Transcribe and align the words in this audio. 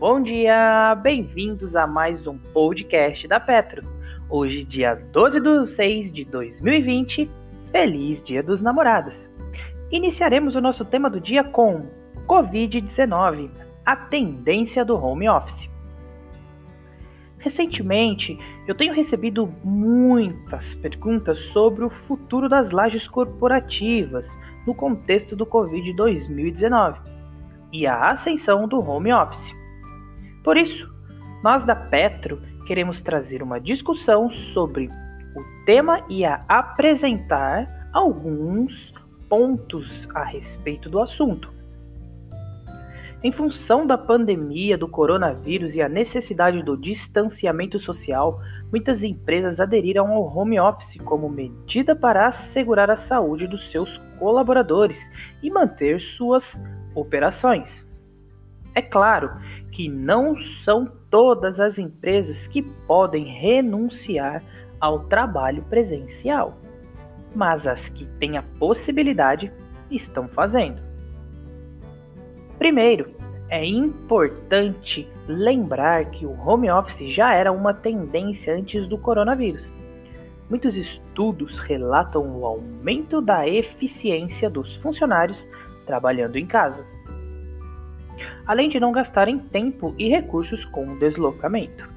bom 0.00 0.18
dia! 0.18 0.94
Bem-vindos 1.02 1.76
a 1.76 1.86
mais 1.86 2.26
um 2.26 2.38
podcast 2.38 3.28
da 3.28 3.38
Petro. 3.38 3.82
Hoje, 4.30 4.64
dia 4.64 4.94
12 4.94 5.40
de 5.40 5.66
6 5.66 6.10
de 6.10 6.24
2020, 6.24 7.30
feliz 7.70 8.22
Dia 8.22 8.42
dos 8.42 8.62
Namorados. 8.62 9.28
Iniciaremos 9.90 10.56
o 10.56 10.60
nosso 10.62 10.86
tema 10.86 11.10
do 11.10 11.20
dia 11.20 11.44
com 11.44 11.86
Covid-19, 12.26 13.50
a 13.84 13.94
tendência 13.94 14.86
do 14.86 14.96
home 14.96 15.28
office. 15.28 15.68
Recentemente, 17.36 18.38
eu 18.66 18.74
tenho 18.74 18.94
recebido 18.94 19.52
muitas 19.62 20.74
perguntas 20.76 21.38
sobre 21.52 21.84
o 21.84 21.90
futuro 21.90 22.48
das 22.48 22.70
lajes 22.70 23.06
corporativas 23.06 24.26
no 24.66 24.74
contexto 24.74 25.36
do 25.36 25.44
Covid-2019 25.44 26.96
e 27.70 27.86
a 27.86 28.12
ascensão 28.12 28.66
do 28.66 28.78
home 28.78 29.12
office. 29.12 29.59
Por 30.42 30.56
isso, 30.56 30.92
nós 31.42 31.64
da 31.64 31.74
Petro 31.74 32.40
queremos 32.66 33.00
trazer 33.00 33.42
uma 33.42 33.60
discussão 33.60 34.30
sobre 34.30 34.88
o 35.36 35.64
tema 35.64 36.04
e 36.08 36.24
a 36.24 36.44
apresentar 36.48 37.66
alguns 37.92 38.94
pontos 39.28 40.08
a 40.14 40.24
respeito 40.24 40.88
do 40.88 41.00
assunto. 41.00 41.52
Em 43.22 43.30
função 43.30 43.86
da 43.86 43.98
pandemia 43.98 44.78
do 44.78 44.88
coronavírus 44.88 45.74
e 45.74 45.82
a 45.82 45.88
necessidade 45.90 46.62
do 46.62 46.74
distanciamento 46.74 47.78
social, 47.78 48.40
muitas 48.70 49.02
empresas 49.02 49.60
aderiram 49.60 50.10
ao 50.10 50.24
home 50.24 50.58
office 50.58 50.96
como 51.04 51.28
medida 51.28 51.94
para 51.94 52.28
assegurar 52.28 52.90
a 52.90 52.96
saúde 52.96 53.46
dos 53.46 53.70
seus 53.70 53.98
colaboradores 54.18 54.98
e 55.42 55.50
manter 55.50 56.00
suas 56.00 56.58
operações. 56.94 57.89
É 58.74 58.82
claro 58.82 59.30
que 59.72 59.88
não 59.88 60.36
são 60.64 60.90
todas 61.10 61.58
as 61.58 61.78
empresas 61.78 62.46
que 62.46 62.62
podem 62.62 63.24
renunciar 63.24 64.42
ao 64.80 65.00
trabalho 65.04 65.62
presencial, 65.64 66.56
mas 67.34 67.66
as 67.66 67.88
que 67.88 68.06
têm 68.18 68.36
a 68.36 68.42
possibilidade 68.58 69.52
estão 69.90 70.28
fazendo. 70.28 70.80
Primeiro, 72.58 73.10
é 73.48 73.64
importante 73.64 75.08
lembrar 75.26 76.04
que 76.06 76.24
o 76.24 76.38
home 76.38 76.70
office 76.70 77.12
já 77.12 77.34
era 77.34 77.50
uma 77.50 77.74
tendência 77.74 78.54
antes 78.54 78.86
do 78.86 78.96
coronavírus. 78.96 79.68
Muitos 80.48 80.76
estudos 80.76 81.58
relatam 81.58 82.22
o 82.38 82.44
aumento 82.44 83.20
da 83.20 83.48
eficiência 83.48 84.48
dos 84.48 84.76
funcionários 84.76 85.42
trabalhando 85.86 86.36
em 86.36 86.46
casa 86.46 86.84
além 88.50 88.68
de 88.68 88.80
não 88.80 88.90
gastarem 88.90 89.38
tempo 89.38 89.94
e 89.96 90.08
recursos 90.08 90.64
com 90.64 90.84
o 90.84 90.98
deslocamento. 90.98 91.88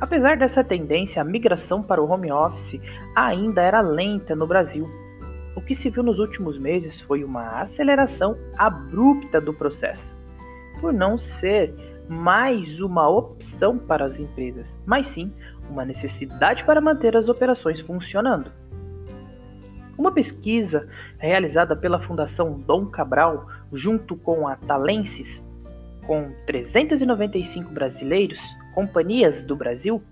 Apesar 0.00 0.36
dessa 0.36 0.64
tendência, 0.64 1.22
a 1.22 1.24
migração 1.24 1.80
para 1.80 2.02
o 2.02 2.10
home 2.10 2.32
office 2.32 2.82
ainda 3.14 3.62
era 3.62 3.80
lenta 3.80 4.34
no 4.34 4.48
Brasil. 4.48 4.84
O 5.54 5.60
que 5.60 5.76
se 5.76 5.88
viu 5.90 6.02
nos 6.02 6.18
últimos 6.18 6.58
meses 6.58 7.00
foi 7.02 7.22
uma 7.22 7.60
aceleração 7.60 8.36
abrupta 8.58 9.40
do 9.40 9.54
processo, 9.54 10.02
por 10.80 10.92
não 10.92 11.16
ser 11.20 11.72
mais 12.08 12.80
uma 12.80 13.08
opção 13.08 13.78
para 13.78 14.06
as 14.06 14.18
empresas, 14.18 14.76
mas 14.84 15.06
sim 15.06 15.32
uma 15.70 15.84
necessidade 15.84 16.64
para 16.64 16.80
manter 16.80 17.16
as 17.16 17.28
operações 17.28 17.78
funcionando. 17.78 18.50
Uma 19.96 20.10
pesquisa 20.10 20.88
realizada 21.18 21.76
pela 21.76 22.00
Fundação 22.00 22.58
Dom 22.58 22.86
Cabral, 22.86 23.46
junto 23.76 24.16
com 24.16 24.46
a 24.46 24.56
Talenses, 24.56 25.44
com 26.06 26.30
395 26.46 27.72
brasileiros, 27.72 28.40
companhias 28.74 29.44
do 29.44 29.56
Brasil, 29.56 30.02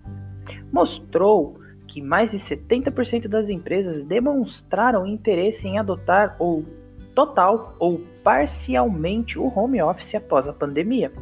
mostrou 0.72 1.60
que 1.86 2.00
mais 2.00 2.30
de 2.30 2.38
70% 2.38 3.28
das 3.28 3.48
empresas 3.48 4.02
demonstraram 4.02 5.06
interesse 5.06 5.68
em 5.68 5.78
adotar 5.78 6.36
ou 6.38 6.64
total 7.14 7.76
ou 7.78 8.00
parcialmente 8.24 9.38
o 9.38 9.46
home 9.46 9.82
office 9.82 10.14
após 10.14 10.48
a 10.48 10.52
pandemia. 10.52 11.12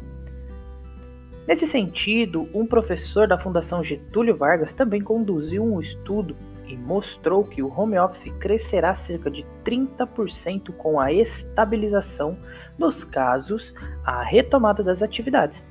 Nesse 1.48 1.66
sentido, 1.66 2.48
um 2.54 2.64
professor 2.64 3.26
da 3.26 3.36
Fundação 3.36 3.82
Getúlio 3.82 4.36
Vargas 4.36 4.72
também 4.72 5.00
conduziu 5.00 5.64
um 5.64 5.80
estudo 5.80 6.36
e 6.70 6.76
mostrou 6.76 7.42
que 7.44 7.62
o 7.62 7.68
home 7.68 7.98
office 7.98 8.32
crescerá 8.38 8.94
cerca 8.94 9.30
de 9.30 9.44
30% 9.64 10.72
com 10.76 11.00
a 11.00 11.12
estabilização 11.12 12.36
dos 12.78 13.02
casos 13.02 13.74
à 14.04 14.22
retomada 14.22 14.82
das 14.82 15.02
atividades. 15.02 15.66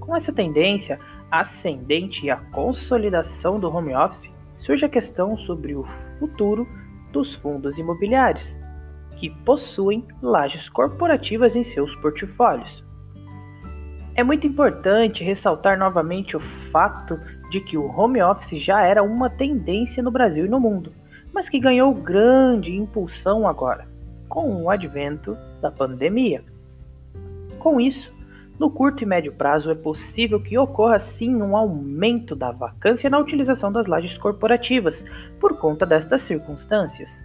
Com 0.00 0.14
essa 0.14 0.32
tendência 0.32 0.98
ascendente 1.30 2.26
e 2.26 2.30
a 2.30 2.36
consolidação 2.36 3.58
do 3.58 3.74
home 3.74 3.94
office, 3.94 4.30
surge 4.60 4.84
a 4.84 4.88
questão 4.88 5.36
sobre 5.38 5.74
o 5.74 5.84
futuro 6.18 6.66
dos 7.12 7.34
fundos 7.36 7.78
imobiliários, 7.78 8.56
que 9.18 9.30
possuem 9.44 10.06
lajes 10.22 10.68
corporativas 10.68 11.56
em 11.56 11.64
seus 11.64 11.94
portfólios. 11.96 12.84
É 14.14 14.22
muito 14.22 14.46
importante 14.46 15.22
ressaltar 15.22 15.78
novamente 15.78 16.36
o 16.36 16.40
fato 16.70 17.18
de 17.50 17.60
que 17.60 17.76
o 17.76 17.86
home 17.86 18.22
office 18.22 18.62
já 18.62 18.82
era 18.82 19.02
uma 19.02 19.30
tendência 19.30 20.02
no 20.02 20.10
Brasil 20.10 20.46
e 20.46 20.48
no 20.48 20.60
mundo, 20.60 20.92
mas 21.32 21.48
que 21.48 21.60
ganhou 21.60 21.94
grande 21.94 22.74
impulsão 22.74 23.46
agora, 23.46 23.86
com 24.28 24.62
o 24.62 24.70
advento 24.70 25.36
da 25.60 25.70
pandemia. 25.70 26.42
Com 27.58 27.80
isso, 27.80 28.12
no 28.58 28.70
curto 28.70 29.02
e 29.02 29.06
médio 29.06 29.32
prazo 29.32 29.70
é 29.70 29.74
possível 29.74 30.40
que 30.42 30.58
ocorra 30.58 30.98
sim 31.00 31.36
um 31.36 31.56
aumento 31.56 32.34
da 32.34 32.50
vacância 32.50 33.08
na 33.08 33.18
utilização 33.18 33.70
das 33.70 33.86
lajes 33.86 34.18
corporativas 34.18 35.04
por 35.40 35.58
conta 35.58 35.86
destas 35.86 36.22
circunstâncias. 36.22 37.22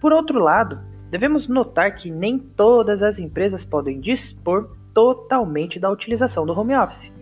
Por 0.00 0.12
outro 0.12 0.38
lado, 0.38 0.80
devemos 1.10 1.48
notar 1.48 1.96
que 1.96 2.10
nem 2.10 2.38
todas 2.38 3.02
as 3.02 3.18
empresas 3.18 3.64
podem 3.64 4.00
dispor 4.00 4.70
totalmente 4.92 5.80
da 5.80 5.90
utilização 5.90 6.46
do 6.46 6.52
home 6.52 6.74
office 6.76 7.13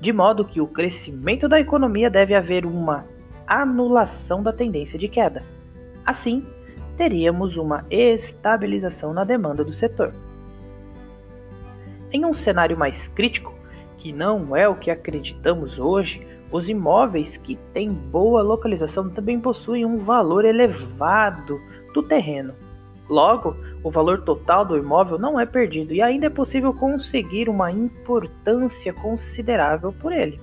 de 0.00 0.12
modo 0.12 0.44
que 0.44 0.60
o 0.60 0.66
crescimento 0.66 1.48
da 1.48 1.60
economia 1.60 2.08
deve 2.08 2.34
haver 2.34 2.64
uma 2.64 3.04
anulação 3.46 4.42
da 4.42 4.52
tendência 4.52 4.98
de 4.98 5.08
queda. 5.08 5.42
Assim, 6.04 6.46
teríamos 6.96 7.56
uma 7.56 7.84
estabilização 7.90 9.12
na 9.12 9.24
demanda 9.24 9.64
do 9.64 9.72
setor. 9.72 10.12
Em 12.12 12.24
um 12.24 12.34
cenário 12.34 12.76
mais 12.76 13.08
crítico, 13.08 13.54
que 13.98 14.12
não 14.12 14.56
é 14.56 14.68
o 14.68 14.76
que 14.76 14.90
acreditamos 14.90 15.78
hoje, 15.78 16.26
os 16.50 16.68
imóveis 16.68 17.36
que 17.36 17.56
têm 17.74 17.92
boa 17.92 18.40
localização 18.42 19.10
também 19.10 19.38
possuem 19.38 19.84
um 19.84 19.98
valor 19.98 20.44
elevado 20.44 21.60
do 21.92 22.02
terreno. 22.02 22.54
Logo, 23.08 23.56
o 23.82 23.90
valor 23.90 24.22
total 24.22 24.64
do 24.64 24.76
imóvel 24.76 25.18
não 25.18 25.40
é 25.40 25.46
perdido 25.46 25.94
e 25.94 26.02
ainda 26.02 26.26
é 26.26 26.30
possível 26.30 26.74
conseguir 26.74 27.48
uma 27.48 27.72
importância 27.72 28.92
considerável 28.92 29.92
por 29.92 30.12
ele. 30.12 30.38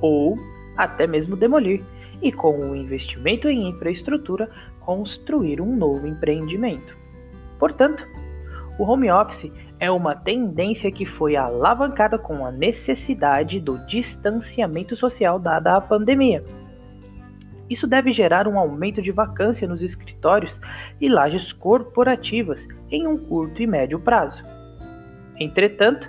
Ou 0.00 0.36
até 0.76 1.06
mesmo 1.06 1.36
demolir 1.36 1.82
e, 2.20 2.30
com 2.30 2.58
o 2.58 2.76
investimento 2.76 3.48
em 3.48 3.68
infraestrutura, 3.68 4.50
construir 4.80 5.60
um 5.60 5.74
novo 5.74 6.06
empreendimento. 6.06 6.96
Portanto, 7.58 8.06
o 8.78 8.84
home 8.84 9.10
office 9.10 9.50
é 9.80 9.90
uma 9.90 10.14
tendência 10.14 10.90
que 10.90 11.06
foi 11.06 11.34
alavancada 11.34 12.18
com 12.18 12.44
a 12.44 12.50
necessidade 12.50 13.58
do 13.58 13.78
distanciamento 13.86 14.94
social 14.96 15.38
dada 15.38 15.76
a 15.76 15.80
pandemia 15.80 16.44
isso 17.68 17.86
deve 17.86 18.12
gerar 18.12 18.46
um 18.46 18.58
aumento 18.58 19.02
de 19.02 19.10
vacância 19.10 19.66
nos 19.66 19.82
escritórios 19.82 20.60
e 21.00 21.08
lajes 21.08 21.52
corporativas 21.52 22.66
em 22.90 23.06
um 23.06 23.16
curto 23.26 23.60
e 23.60 23.66
médio 23.66 23.98
prazo. 23.98 24.40
Entretanto, 25.38 26.08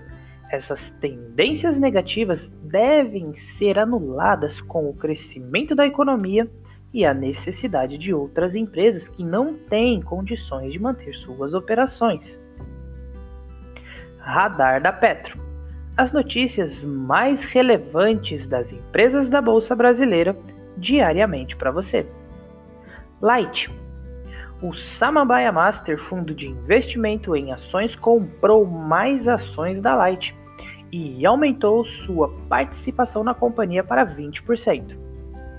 essas 0.51 0.91
tendências 1.01 1.77
negativas 1.77 2.49
devem 2.63 3.35
ser 3.35 3.77
anuladas 3.77 4.61
com 4.61 4.89
o 4.89 4.93
crescimento 4.93 5.75
da 5.75 5.85
economia 5.85 6.49
e 6.93 7.05
a 7.05 7.13
necessidade 7.13 7.97
de 7.97 8.13
outras 8.13 8.55
empresas 8.55 9.09
que 9.09 9.23
não 9.23 9.55
têm 9.55 10.01
condições 10.01 10.71
de 10.71 10.79
manter 10.79 11.13
suas 11.15 11.53
operações. 11.53 12.39
Radar 14.19 14.81
da 14.81 14.91
Petro. 14.91 15.37
As 15.97 16.11
notícias 16.11 16.85
mais 16.85 17.43
relevantes 17.43 18.47
das 18.47 18.71
empresas 18.71 19.27
da 19.27 19.41
Bolsa 19.41 19.75
Brasileira 19.75 20.37
diariamente 20.77 21.55
para 21.55 21.71
você. 21.71 22.05
Light. 23.21 23.69
O 24.61 24.73
Samambaia 24.73 25.51
Master 25.51 25.99
Fundo 25.99 26.33
de 26.33 26.47
Investimento 26.47 27.35
em 27.35 27.51
Ações 27.51 27.95
comprou 27.95 28.65
mais 28.65 29.27
ações 29.27 29.81
da 29.81 29.95
Light 29.95 30.35
e 30.91 31.25
aumentou 31.25 31.85
sua 31.85 32.29
participação 32.49 33.23
na 33.23 33.33
companhia 33.33 33.83
para 33.83 34.05
20%. 34.05 34.97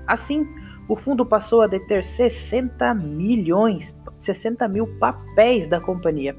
Assim, 0.06 0.46
o 0.88 0.96
fundo 0.96 1.24
passou 1.24 1.60
a 1.60 1.66
deter 1.66 2.04
60 2.04 2.94
milhões, 2.94 3.94
60 4.20 4.66
mil 4.68 4.86
papéis 4.98 5.68
da 5.68 5.80
companhia. 5.80 6.34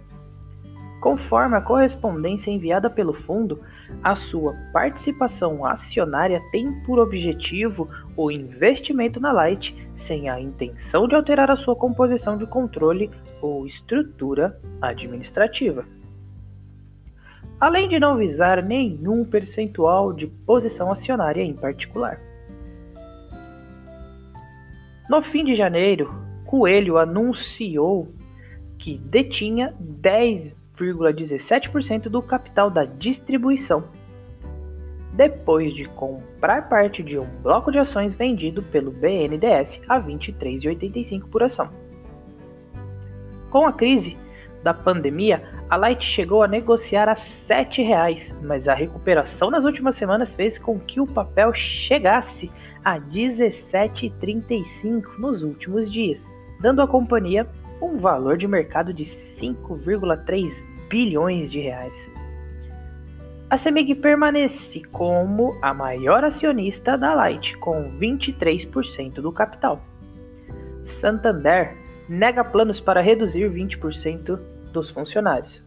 Conforme 1.00 1.56
a 1.56 1.62
correspondência 1.62 2.52
enviada 2.52 2.90
pelo 2.90 3.14
fundo, 3.14 3.62
a 4.03 4.15
sua 4.15 4.56
participação 4.71 5.65
acionária 5.65 6.41
tem 6.51 6.71
por 6.81 7.00
objetivo 7.00 7.89
o 8.15 8.31
investimento 8.31 9.19
na 9.19 9.31
Light 9.31 9.75
sem 9.97 10.30
a 10.30 10.39
intenção 10.39 11.07
de 11.07 11.15
alterar 11.15 11.51
a 11.51 11.57
sua 11.57 11.75
composição 11.75 12.38
de 12.38 12.45
controle 12.45 13.12
ou 13.41 13.68
estrutura 13.68 14.59
administrativa. 14.81 15.83
Além 17.59 17.89
de 17.89 18.00
não 18.00 18.15
visar 18.15 18.63
nenhum 18.63 19.25
percentual 19.25 20.13
de 20.13 20.27
posição 20.27 20.92
acionária 20.92 21.42
em 21.42 21.53
particular. 21.53 22.19
No 25.09 25.21
fim 25.21 25.44
de 25.44 25.56
janeiro, 25.56 26.13
Coelho 26.45 26.97
anunciou 26.97 28.07
que 28.77 28.97
detinha 28.97 29.75
10,17% 30.80 32.04
do 32.04 32.22
capital 32.22 32.70
da 32.70 32.86
distribuição, 32.86 33.84
depois 35.14 35.74
de 35.74 35.84
comprar 35.86 36.70
parte 36.70 37.04
de 37.04 37.20
um 37.20 37.28
bloco 37.42 37.72
de 37.72 37.78
ações 37.78 38.16
vendido 38.16 38.64
pelo 38.64 38.92
BNDES 38.92 39.81
a 39.90 39.98
R$ 39.98 40.14
23,85 40.14 41.30
por 41.30 41.44
ação. 41.44 41.70
Com 43.50 43.68
a 43.68 43.74
crise 43.74 44.18
da 44.64 44.74
pandemia, 44.74 45.44
a 45.70 45.76
Light 45.76 46.06
chegou 46.06 46.42
a 46.44 46.48
negociar 46.48 47.10
a 47.10 47.14
R$ 47.14 47.22
7,00, 47.48 48.34
mas 48.42 48.68
a 48.68 48.74
recuperação 48.74 49.52
nas 49.52 49.66
últimas 49.66 49.96
semanas 49.96 50.34
fez 50.36 50.58
com 50.58 50.80
que 50.80 51.02
o 51.02 51.08
papel 51.08 51.54
chegasse 51.54 52.50
a 52.84 52.94
R$ 52.94 53.02
17,35 53.12 55.18
nos 55.18 55.44
últimos 55.44 55.92
dias, 55.92 56.26
dando 56.60 56.81
à 56.81 56.88
companhia 56.88 57.48
um 57.81 57.98
valor 57.98 58.38
de 58.38 58.48
mercado 58.48 58.94
de 58.94 59.06
5,3 59.06 60.69
bilhões 60.89 61.51
de 61.51 61.59
reais. 61.59 61.94
A 63.50 63.57
CEMIG 63.57 63.95
permanece 63.95 64.81
como 64.91 65.57
a 65.62 65.74
maior 65.74 66.24
acionista 66.24 66.97
da 66.97 67.13
Light, 67.13 67.57
com 67.57 67.91
23% 68.00 69.13
do 69.21 69.31
capital. 69.31 69.80
Santander 71.00 71.75
nega 72.07 72.44
planos 72.44 72.80
para 72.80 73.01
reduzir 73.01 73.50
20% 73.50 74.39
dos 74.71 74.89
funcionários. 74.89 75.63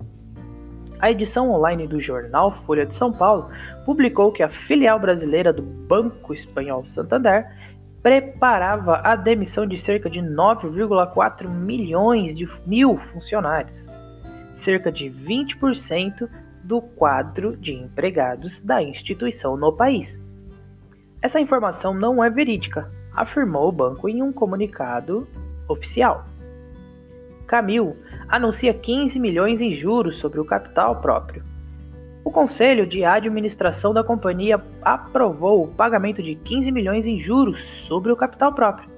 A 1.00 1.10
edição 1.10 1.50
online 1.50 1.88
do 1.88 2.00
jornal 2.00 2.52
Folha 2.64 2.86
de 2.86 2.94
São 2.94 3.12
Paulo 3.12 3.50
publicou 3.84 4.30
que 4.30 4.44
a 4.44 4.48
filial 4.48 5.00
brasileira 5.00 5.52
do 5.52 5.62
Banco 5.62 6.32
Espanhol 6.32 6.84
Santander 6.84 7.48
preparava 8.00 9.00
a 9.02 9.16
demissão 9.16 9.66
de 9.66 9.78
cerca 9.78 10.08
de 10.08 10.20
9,4 10.20 11.48
milhões 11.48 12.36
de 12.36 12.48
mil 12.66 12.96
funcionários, 13.12 13.74
cerca 14.62 14.90
de 14.90 15.06
20% 15.10 16.28
do 16.62 16.80
quadro 16.80 17.56
de 17.56 17.72
empregados 17.72 18.60
da 18.60 18.82
instituição 18.82 19.56
no 19.56 19.72
país. 19.72 20.18
Essa 21.20 21.40
informação 21.40 21.92
não 21.94 22.22
é 22.22 22.30
verídica, 22.30 22.90
afirmou 23.14 23.68
o 23.68 23.72
banco 23.72 24.08
em 24.08 24.22
um 24.22 24.32
comunicado 24.32 25.28
oficial. 25.68 26.24
Camil 27.46 27.96
anuncia 28.28 28.72
15 28.72 29.18
milhões 29.18 29.60
em 29.60 29.74
juros 29.74 30.18
sobre 30.18 30.40
o 30.40 30.44
capital 30.44 31.00
próprio 31.00 31.44
o 32.24 32.30
Conselho 32.30 32.86
de 32.86 33.04
Administração 33.04 33.92
da 33.92 34.04
companhia 34.04 34.60
aprovou 34.80 35.64
o 35.64 35.74
pagamento 35.74 36.22
de 36.22 36.36
15 36.36 36.70
milhões 36.70 37.04
em 37.04 37.20
juros 37.20 37.60
sobre 37.86 38.12
o 38.12 38.16
capital 38.16 38.52
próprio. 38.52 38.91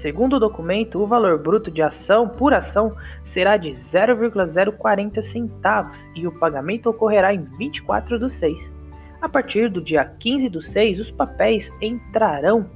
Segundo 0.00 0.36
o 0.36 0.40
documento, 0.40 1.00
o 1.00 1.06
valor 1.08 1.38
bruto 1.42 1.72
de 1.72 1.82
ação 1.82 2.28
por 2.28 2.54
ação 2.54 2.94
será 3.24 3.56
de 3.56 3.74
0,040 3.74 5.20
centavos 5.22 6.08
e 6.14 6.24
o 6.24 6.38
pagamento 6.38 6.88
ocorrerá 6.88 7.34
em 7.34 7.42
24 7.58 8.16
do 8.16 8.30
6. 8.30 8.72
A 9.20 9.28
partir 9.28 9.68
do 9.68 9.82
dia 9.82 10.04
15 10.04 10.48
do 10.48 10.62
6, 10.62 11.00
os 11.00 11.10
papéis 11.10 11.68
entrarão 11.80 12.70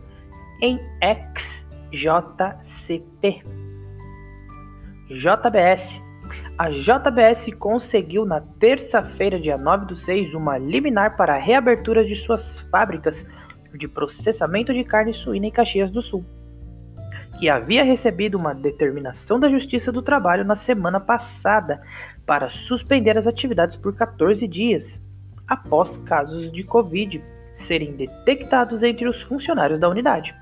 em 0.61 0.81
XJCP. 1.93 3.41
JBS 5.09 6.03
a 6.59 6.71
JBS 6.71 7.53
conseguiu 7.59 8.25
na 8.25 8.41
terça-feira, 8.41 9.41
dia 9.41 9.57
9 9.57 9.87
do 9.87 9.97
6, 9.97 10.35
uma 10.35 10.59
liminar 10.59 11.17
para 11.17 11.35
a 11.35 11.39
reabertura 11.39 12.05
de 12.05 12.15
suas 12.15 12.59
fábricas 12.71 13.27
de 13.75 13.89
processamento 13.89 14.73
de 14.73 14.85
carne 14.85 15.13
suína 15.13 15.47
em 15.47 15.51
Caxias 15.51 15.91
do 15.91 16.03
Sul, 16.03 16.25
que 17.43 17.49
havia 17.49 17.83
recebido 17.83 18.39
uma 18.39 18.55
determinação 18.55 19.41
da 19.41 19.49
Justiça 19.49 19.91
do 19.91 20.01
Trabalho 20.01 20.45
na 20.45 20.55
semana 20.55 21.01
passada 21.01 21.83
para 22.25 22.49
suspender 22.49 23.19
as 23.19 23.27
atividades 23.27 23.75
por 23.75 23.97
14 23.97 24.47
dias, 24.47 25.03
após 25.49 25.99
casos 26.07 26.53
de 26.53 26.63
Covid 26.63 27.21
serem 27.57 27.97
detectados 27.97 28.81
entre 28.85 29.09
os 29.09 29.21
funcionários 29.23 29.81
da 29.81 29.89
unidade. 29.89 30.33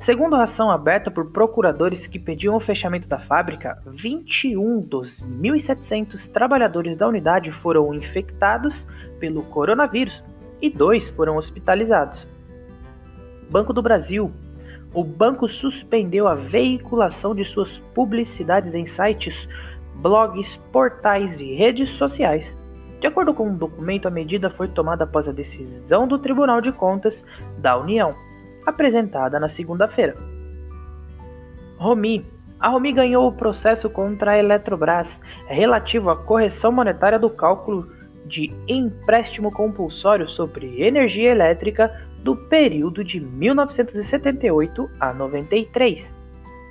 Segundo 0.00 0.34
a 0.34 0.42
ação 0.42 0.72
aberta 0.72 1.08
por 1.08 1.30
procuradores 1.30 2.08
que 2.08 2.18
pediam 2.18 2.56
o 2.56 2.60
fechamento 2.60 3.06
da 3.06 3.20
fábrica, 3.20 3.80
21 3.86 4.80
dos 4.80 5.20
1.700 5.20 6.26
trabalhadores 6.32 6.96
da 6.96 7.06
unidade 7.06 7.52
foram 7.52 7.94
infectados 7.94 8.84
pelo 9.20 9.44
coronavírus 9.44 10.20
e 10.60 10.68
dois 10.68 11.08
foram 11.10 11.36
hospitalizados. 11.36 12.26
Banco 13.48 13.72
do 13.72 13.80
Brasil. 13.80 14.32
O 14.94 15.04
banco 15.04 15.46
suspendeu 15.46 16.26
a 16.26 16.34
veiculação 16.34 17.34
de 17.34 17.44
suas 17.44 17.78
publicidades 17.94 18.74
em 18.74 18.86
sites, 18.86 19.48
blogs, 19.96 20.56
portais 20.72 21.40
e 21.40 21.54
redes 21.54 21.90
sociais. 21.90 22.56
De 23.00 23.06
acordo 23.06 23.34
com 23.34 23.48
um 23.48 23.56
documento, 23.56 24.08
a 24.08 24.10
medida 24.10 24.48
foi 24.48 24.68
tomada 24.68 25.04
após 25.04 25.28
a 25.28 25.32
decisão 25.32 26.08
do 26.08 26.18
Tribunal 26.18 26.60
de 26.60 26.72
Contas 26.72 27.24
da 27.58 27.76
União 27.76 28.14
apresentada 28.66 29.38
na 29.38 29.48
segunda-feira. 29.48 30.14
Romi. 31.78 32.24
A 32.58 32.68
Romi 32.68 32.90
ganhou 32.90 33.28
o 33.28 33.32
processo 33.32 33.90
contra 33.90 34.32
a 34.32 34.38
Eletrobras 34.38 35.20
relativo 35.46 36.08
à 36.08 36.16
correção 36.16 36.72
monetária 36.72 37.18
do 37.18 37.28
cálculo 37.28 37.86
de 38.24 38.50
empréstimo 38.66 39.52
compulsório 39.52 40.28
sobre 40.28 40.82
energia 40.82 41.30
elétrica 41.30 42.05
do 42.26 42.34
período 42.34 43.04
de 43.04 43.20
1978 43.20 44.90
a 44.98 45.14
93. 45.14 46.12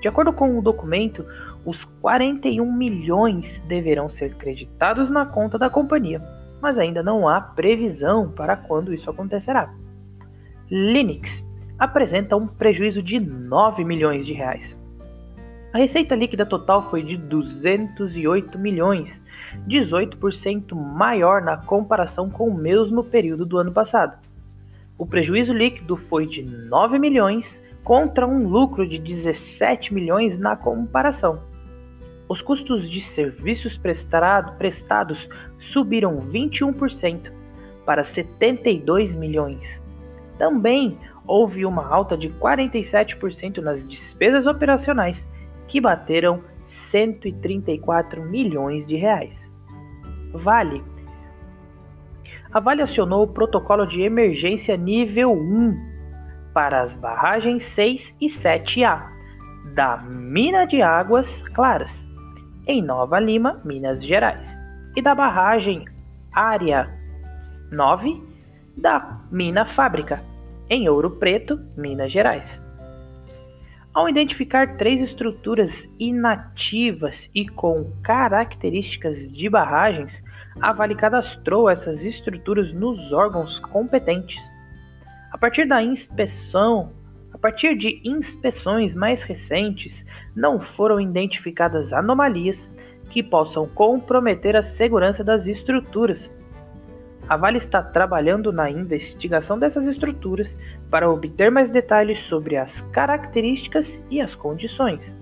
De 0.01 0.07
acordo 0.09 0.33
com 0.33 0.59
o 0.59 0.61
documento, 0.61 1.25
os 1.63 1.85
41 2.01 2.69
milhões 2.73 3.57
deverão 3.65 4.09
ser 4.09 4.35
creditados 4.35 5.09
na 5.09 5.25
conta 5.25 5.57
da 5.57 5.69
companhia, 5.69 6.19
mas 6.61 6.77
ainda 6.77 7.01
não 7.01 7.25
há 7.25 7.39
previsão 7.39 8.29
para 8.29 8.57
quando 8.57 8.93
isso 8.93 9.09
acontecerá. 9.09 9.73
Linux 10.69 11.41
apresenta 11.79 12.35
um 12.35 12.47
prejuízo 12.47 13.01
de 13.01 13.17
9 13.17 13.85
milhões 13.85 14.25
de 14.25 14.33
reais. 14.33 14.75
A 15.73 15.77
receita 15.77 16.15
líquida 16.15 16.45
total 16.45 16.89
foi 16.89 17.01
de 17.01 17.15
208 17.15 18.59
milhões, 18.59 19.23
18% 19.69 20.75
maior 20.75 21.41
na 21.41 21.55
comparação 21.55 22.29
com 22.29 22.49
o 22.49 22.57
mesmo 22.57 23.05
período 23.05 23.45
do 23.45 23.57
ano 23.57 23.71
passado. 23.71 24.24
O 24.97 25.05
prejuízo 25.05 25.53
líquido 25.53 25.97
foi 25.97 26.25
de 26.25 26.41
9 26.41 26.97
milhões 26.97 27.61
contra 27.83 28.25
um 28.25 28.47
lucro 28.47 28.87
de 28.87 28.97
17 28.97 29.93
milhões 29.93 30.39
na 30.39 30.55
comparação. 30.55 31.41
Os 32.27 32.41
custos 32.41 32.89
de 32.89 33.01
serviços 33.01 33.77
prestado, 33.77 34.57
prestados 34.57 35.29
subiram 35.59 36.17
21% 36.17 37.31
para 37.85 38.03
72 38.03 39.13
milhões. 39.13 39.81
Também 40.37 40.97
houve 41.27 41.65
uma 41.65 41.87
alta 41.87 42.17
de 42.17 42.29
47% 42.29 43.57
nas 43.57 43.87
despesas 43.87 44.47
operacionais, 44.47 45.25
que 45.67 45.79
bateram 45.79 46.41
134 46.67 48.23
milhões 48.23 48.85
de 48.87 48.95
reais. 48.95 49.49
Vale. 50.31 50.94
A 52.55 52.61
Vale 52.61 52.81
acionou 52.81 53.23
o 53.23 53.27
protocolo 53.27 53.85
de 53.85 54.01
emergência 54.01 54.77
nível 54.77 55.33
1 55.33 55.77
para 56.53 56.83
as 56.83 56.95
barragens 56.95 57.65
6 57.65 58.15
e 58.21 58.27
7A 58.27 59.09
da 59.73 59.97
Mina 59.97 60.65
de 60.65 60.81
Águas 60.81 61.41
Claras, 61.49 61.93
em 62.65 62.81
Nova 62.81 63.19
Lima, 63.19 63.59
Minas 63.65 64.01
Gerais, 64.01 64.57
e 64.95 65.01
da 65.01 65.13
barragem 65.13 65.83
Área 66.33 66.89
9 67.73 68.23
da 68.77 69.19
Mina 69.29 69.65
Fábrica, 69.65 70.23
em 70.69 70.87
Ouro 70.87 71.11
Preto, 71.11 71.59
Minas 71.75 72.09
Gerais. 72.09 72.63
Ao 73.93 74.07
identificar 74.07 74.77
três 74.77 75.03
estruturas 75.03 75.73
inativas 75.99 77.29
e 77.35 77.49
com 77.49 77.91
características 78.01 79.29
de 79.29 79.49
barragens, 79.49 80.23
a 80.61 80.71
Vale 80.71 80.95
cadastrou 80.95 81.69
essas 81.69 82.03
estruturas 82.03 82.73
nos 82.73 83.11
órgãos 83.11 83.59
competentes. 83.59 84.41
A 85.31 85.37
partir 85.37 85.67
da 85.67 85.83
inspeção, 85.83 86.93
a 87.33 87.37
partir 87.37 87.77
de 87.77 88.01
inspeções 88.05 88.95
mais 88.95 89.21
recentes, 89.21 90.05
não 90.35 90.59
foram 90.59 90.99
identificadas 90.99 91.91
anomalias 91.91 92.71
que 93.09 93.21
possam 93.21 93.67
comprometer 93.67 94.55
a 94.55 94.63
segurança 94.63 95.23
das 95.23 95.45
estruturas. 95.45 96.31
A 97.27 97.35
Vale 97.35 97.57
está 97.57 97.81
trabalhando 97.81 98.51
na 98.51 98.69
investigação 98.69 99.59
dessas 99.59 99.85
estruturas 99.87 100.57
para 100.89 101.09
obter 101.09 101.51
mais 101.51 101.71
detalhes 101.71 102.19
sobre 102.19 102.55
as 102.55 102.81
características 102.91 104.01
e 104.09 104.21
as 104.21 104.35
condições. 104.35 105.15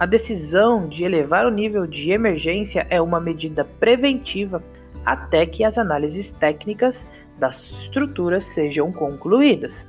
A 0.00 0.06
decisão 0.06 0.88
de 0.88 1.04
elevar 1.04 1.44
o 1.44 1.50
nível 1.50 1.86
de 1.86 2.10
emergência 2.10 2.86
é 2.88 3.02
uma 3.02 3.20
medida 3.20 3.66
preventiva 3.78 4.62
até 5.04 5.44
que 5.44 5.62
as 5.62 5.76
análises 5.76 6.30
técnicas 6.30 7.04
das 7.38 7.62
estruturas 7.82 8.42
sejam 8.54 8.90
concluídas. 8.90 9.86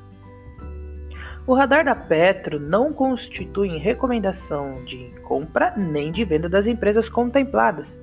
O 1.48 1.54
radar 1.54 1.86
da 1.86 1.96
Petro 1.96 2.60
não 2.60 2.92
constitui 2.92 3.78
recomendação 3.78 4.84
de 4.84 5.14
compra 5.24 5.74
nem 5.78 6.12
de 6.12 6.26
venda 6.26 6.50
das 6.50 6.68
empresas 6.68 7.08
contempladas, 7.08 7.98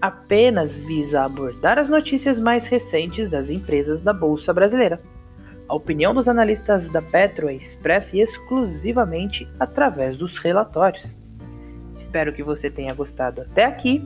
apenas 0.00 0.70
visa 0.70 1.24
abordar 1.24 1.80
as 1.80 1.88
notícias 1.88 2.38
mais 2.38 2.68
recentes 2.68 3.28
das 3.28 3.50
empresas 3.50 4.00
da 4.00 4.12
Bolsa 4.12 4.52
Brasileira. 4.52 5.00
A 5.68 5.74
opinião 5.74 6.14
dos 6.14 6.28
analistas 6.28 6.88
da 6.90 7.02
Petro 7.02 7.48
é 7.48 7.54
expressa 7.54 8.16
exclusivamente 8.16 9.48
através 9.58 10.16
dos 10.16 10.38
relatórios. 10.38 11.18
Espero 12.10 12.32
que 12.32 12.42
você 12.42 12.68
tenha 12.68 12.92
gostado 12.92 13.40
até 13.40 13.64
aqui. 13.64 14.04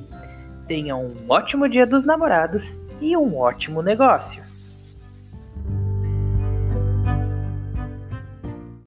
Tenha 0.67 0.95
um 0.95 1.15
ótimo 1.27 1.67
dia 1.67 1.87
dos 1.87 2.05
namorados 2.05 2.71
e 3.01 3.17
um 3.17 3.39
ótimo 3.39 3.81
negócio. 3.81 4.44